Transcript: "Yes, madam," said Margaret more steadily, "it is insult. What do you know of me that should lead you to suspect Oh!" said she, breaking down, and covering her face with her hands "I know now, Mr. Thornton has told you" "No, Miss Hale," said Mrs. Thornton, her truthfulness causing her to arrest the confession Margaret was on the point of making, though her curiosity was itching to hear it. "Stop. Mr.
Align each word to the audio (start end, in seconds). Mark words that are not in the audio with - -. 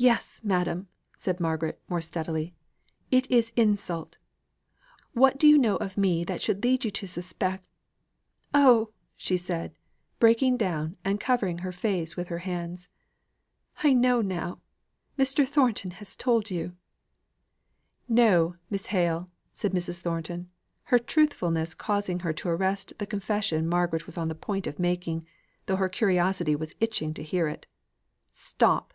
"Yes, 0.00 0.38
madam," 0.44 0.86
said 1.16 1.40
Margaret 1.40 1.80
more 1.88 2.00
steadily, 2.00 2.54
"it 3.10 3.28
is 3.28 3.52
insult. 3.56 4.18
What 5.12 5.38
do 5.40 5.48
you 5.48 5.58
know 5.58 5.74
of 5.74 5.98
me 5.98 6.22
that 6.22 6.40
should 6.40 6.62
lead 6.62 6.84
you 6.84 6.92
to 6.92 7.06
suspect 7.08 7.64
Oh!" 8.54 8.90
said 9.16 9.72
she, 9.72 9.78
breaking 10.20 10.56
down, 10.56 10.96
and 11.04 11.18
covering 11.18 11.58
her 11.58 11.72
face 11.72 12.16
with 12.16 12.28
her 12.28 12.38
hands 12.38 12.88
"I 13.82 13.92
know 13.92 14.20
now, 14.22 14.60
Mr. 15.18 15.44
Thornton 15.44 15.90
has 15.90 16.14
told 16.14 16.48
you" 16.48 16.76
"No, 18.08 18.54
Miss 18.70 18.86
Hale," 18.94 19.28
said 19.52 19.72
Mrs. 19.72 19.98
Thornton, 20.00 20.48
her 20.84 20.98
truthfulness 21.00 21.74
causing 21.74 22.20
her 22.20 22.32
to 22.34 22.48
arrest 22.48 22.92
the 22.98 23.04
confession 23.06 23.66
Margaret 23.68 24.06
was 24.06 24.16
on 24.16 24.28
the 24.28 24.36
point 24.36 24.68
of 24.68 24.78
making, 24.78 25.26
though 25.66 25.74
her 25.74 25.88
curiosity 25.88 26.54
was 26.54 26.76
itching 26.78 27.12
to 27.14 27.22
hear 27.24 27.48
it. 27.48 27.66
"Stop. 28.30 28.92
Mr. - -